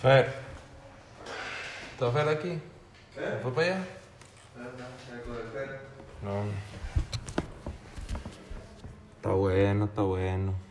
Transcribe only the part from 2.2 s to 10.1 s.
aquí? ¿Eh? ¿Fue para allá? No. Está bueno, está